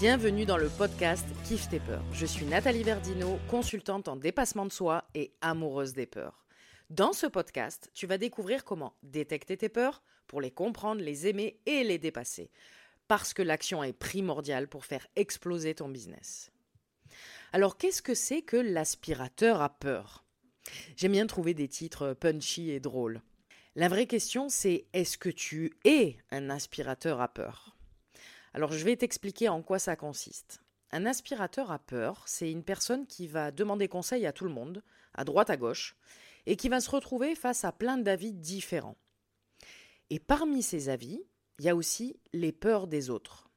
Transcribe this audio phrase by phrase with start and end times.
[0.00, 2.04] Bienvenue dans le podcast Kiffe tes peurs.
[2.12, 6.46] Je suis Nathalie Verdino, consultante en dépassement de soi et amoureuse des peurs.
[6.88, 11.58] Dans ce podcast, tu vas découvrir comment détecter tes peurs pour les comprendre, les aimer
[11.66, 12.52] et les dépasser.
[13.08, 16.52] Parce que l'action est primordiale pour faire exploser ton business.
[17.52, 20.24] Alors qu'est-ce que c'est que l'aspirateur à peur?
[20.96, 23.20] J'aime bien trouver des titres punchy et drôles.
[23.74, 27.77] La vraie question c'est est-ce que tu es un aspirateur à peur?
[28.54, 30.60] Alors je vais t'expliquer en quoi ça consiste.
[30.90, 34.82] Un aspirateur à peur, c'est une personne qui va demander conseil à tout le monde,
[35.14, 35.96] à droite à gauche,
[36.46, 38.96] et qui va se retrouver face à plein d'avis différents.
[40.10, 41.22] Et parmi ces avis,
[41.58, 43.50] il y a aussi les peurs des autres.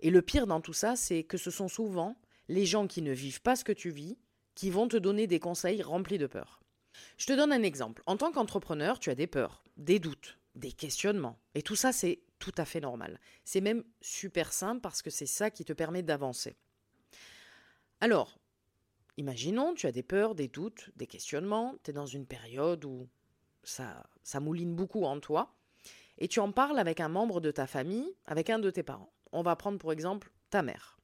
[0.00, 2.16] Et le pire dans tout ça, c'est que ce sont souvent
[2.48, 4.18] les gens qui ne vivent pas ce que tu vis
[4.54, 6.60] qui vont te donner des conseils remplis de peur.
[7.16, 8.02] Je te donne un exemple.
[8.06, 11.40] En tant qu'entrepreneur, tu as des peurs, des doutes, des questionnements.
[11.54, 13.18] Et tout ça, c'est tout à fait normal.
[13.42, 16.56] C'est même super simple parce que c'est ça qui te permet d'avancer.
[18.02, 18.38] Alors,
[19.16, 23.08] imaginons, tu as des peurs, des doutes, des questionnements, tu es dans une période où
[23.62, 25.54] ça, ça mouline beaucoup en toi,
[26.18, 29.10] et tu en parles avec un membre de ta famille, avec un de tes parents.
[29.32, 30.98] On va prendre pour exemple ta mère.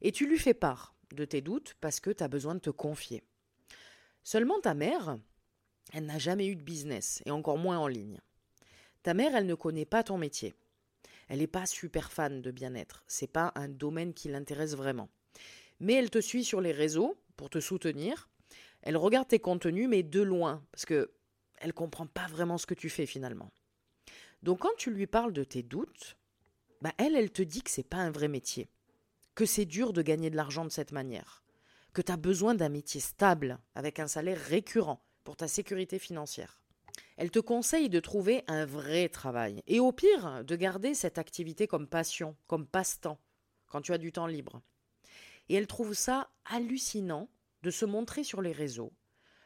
[0.00, 2.70] Et tu lui fais part de tes doutes parce que tu as besoin de te
[2.70, 3.22] confier.
[4.24, 5.18] Seulement ta mère,
[5.92, 8.20] elle n'a jamais eu de business, et encore moins en ligne.
[9.02, 10.54] Ta mère, elle ne connaît pas ton métier.
[11.32, 13.04] Elle n'est pas super fan de bien-être.
[13.08, 15.08] C'est pas un domaine qui l'intéresse vraiment.
[15.80, 18.28] Mais elle te suit sur les réseaux pour te soutenir.
[18.82, 21.10] Elle regarde tes contenus, mais de loin, parce que
[21.56, 23.50] elle comprend pas vraiment ce que tu fais finalement.
[24.42, 26.18] Donc quand tu lui parles de tes doutes,
[26.82, 28.68] bah elle, elle te dit que c'est pas un vrai métier,
[29.34, 31.44] que c'est dur de gagner de l'argent de cette manière,
[31.94, 36.61] que tu as besoin d'un métier stable, avec un salaire récurrent pour ta sécurité financière.
[37.16, 41.66] Elle te conseille de trouver un vrai travail et au pire de garder cette activité
[41.66, 43.18] comme passion, comme passe-temps,
[43.66, 44.62] quand tu as du temps libre.
[45.48, 47.28] Et elle trouve ça hallucinant
[47.62, 48.92] de se montrer sur les réseaux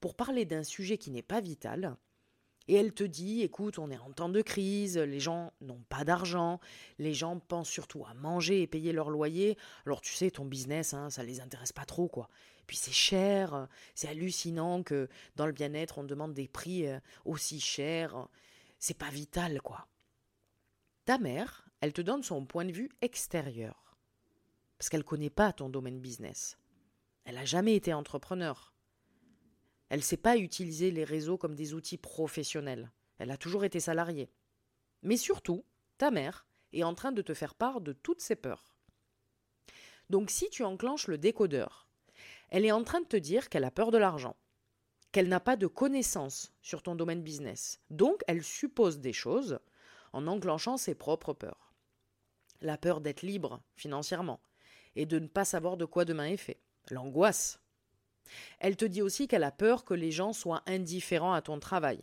[0.00, 1.96] pour parler d'un sujet qui n'est pas vital
[2.68, 6.04] et elle te dit, écoute, on est en temps de crise, les gens n'ont pas
[6.04, 6.60] d'argent,
[6.98, 9.56] les gens pensent surtout à manger et payer leur loyer.
[9.86, 12.28] Alors tu sais, ton business, hein, ça les intéresse pas trop, quoi.
[12.66, 17.60] Puis c'est cher, c'est hallucinant que dans le bien-être, on demande des prix euh, aussi
[17.60, 18.28] chers.
[18.78, 19.88] C'est pas vital, quoi.
[21.06, 23.96] Ta mère, elle te donne son point de vue extérieur.
[24.76, 26.58] Parce qu'elle connaît pas ton domaine business.
[27.24, 28.74] Elle n'a jamais été entrepreneur.
[29.88, 32.90] Elle ne sait pas utiliser les réseaux comme des outils professionnels.
[33.18, 34.30] Elle a toujours été salariée.
[35.02, 35.64] Mais surtout,
[35.96, 38.74] ta mère est en train de te faire part de toutes ses peurs.
[40.10, 41.88] Donc si tu enclenches le décodeur,
[42.50, 44.36] elle est en train de te dire qu'elle a peur de l'argent,
[45.12, 47.80] qu'elle n'a pas de connaissances sur ton domaine business.
[47.90, 49.58] Donc elle suppose des choses
[50.12, 51.74] en enclenchant ses propres peurs.
[52.60, 54.40] La peur d'être libre financièrement
[54.96, 56.60] et de ne pas savoir de quoi demain est fait.
[56.90, 57.60] L'angoisse
[58.60, 62.00] elle te dit aussi qu'elle a peur que les gens soient indifférents à ton travail.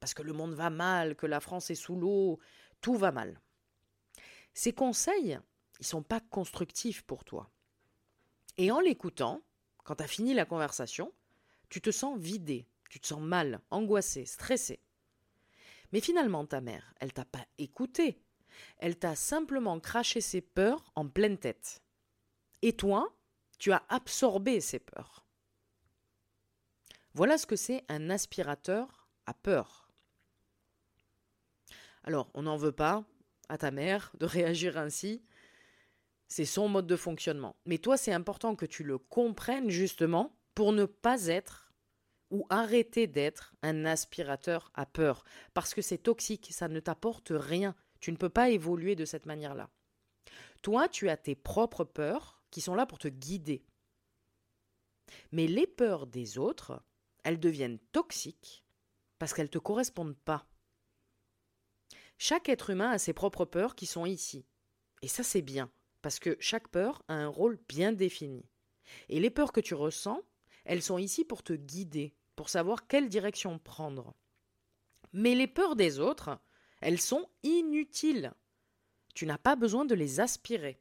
[0.00, 2.38] Parce que le monde va mal, que la France est sous l'eau,
[2.80, 3.40] tout va mal.
[4.54, 5.38] Ces conseils,
[5.80, 7.50] ils sont pas constructifs pour toi.
[8.56, 9.42] Et en l'écoutant,
[9.84, 11.12] quand tu as fini la conversation,
[11.68, 14.80] tu te sens vidé, tu te sens mal, angoissé, stressé.
[15.92, 18.22] Mais finalement, ta mère, elle t'a pas écouté.
[18.78, 21.82] Elle t'a simplement craché ses peurs en pleine tête.
[22.62, 23.14] Et toi,
[23.58, 25.21] tu as absorbé ces peurs.
[27.14, 29.90] Voilà ce que c'est un aspirateur à peur.
[32.04, 33.04] Alors, on n'en veut pas
[33.48, 35.22] à ta mère de réagir ainsi.
[36.28, 37.56] C'est son mode de fonctionnement.
[37.66, 41.72] Mais toi, c'est important que tu le comprennes justement pour ne pas être
[42.30, 45.24] ou arrêter d'être un aspirateur à peur.
[45.52, 47.76] Parce que c'est toxique, ça ne t'apporte rien.
[48.00, 49.68] Tu ne peux pas évoluer de cette manière-là.
[50.62, 53.66] Toi, tu as tes propres peurs qui sont là pour te guider.
[55.30, 56.82] Mais les peurs des autres,
[57.24, 58.64] elles deviennent toxiques
[59.18, 60.46] parce qu'elles ne te correspondent pas.
[62.18, 64.46] Chaque être humain a ses propres peurs qui sont ici.
[65.02, 65.70] Et ça c'est bien,
[66.02, 68.48] parce que chaque peur a un rôle bien défini.
[69.08, 70.22] Et les peurs que tu ressens,
[70.64, 74.14] elles sont ici pour te guider, pour savoir quelle direction prendre.
[75.12, 76.38] Mais les peurs des autres,
[76.80, 78.32] elles sont inutiles.
[79.14, 80.80] Tu n'as pas besoin de les aspirer.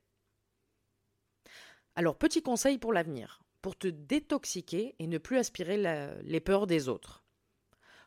[1.95, 5.77] Alors, petit conseil pour l'avenir pour te détoxiquer et ne plus aspirer
[6.23, 7.23] les peurs des autres.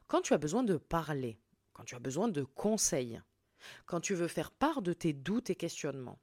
[0.07, 1.39] Quand tu as besoin de parler,
[1.73, 3.21] quand tu as besoin de conseils,
[3.87, 6.19] quand tu veux faire part de tes doutes et questionnements,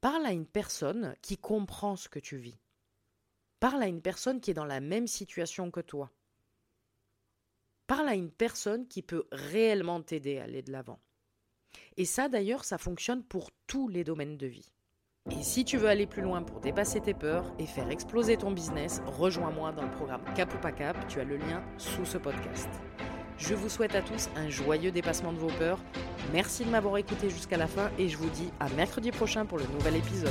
[0.00, 2.58] parle à une personne qui comprend ce que tu vis.
[3.60, 6.10] Parle à une personne qui est dans la même situation que toi.
[7.86, 11.00] Parle à une personne qui peut réellement t'aider à aller de l'avant.
[11.96, 14.72] Et ça d'ailleurs, ça fonctionne pour tous les domaines de vie.
[15.30, 18.50] Et si tu veux aller plus loin pour dépasser tes peurs et faire exploser ton
[18.50, 22.18] business, rejoins-moi dans le programme Cap ou pas Cap, tu as le lien sous ce
[22.18, 22.68] podcast.
[23.38, 25.78] Je vous souhaite à tous un joyeux dépassement de vos peurs.
[26.32, 29.58] Merci de m'avoir écouté jusqu'à la fin et je vous dis à mercredi prochain pour
[29.58, 30.30] le nouvel épisode.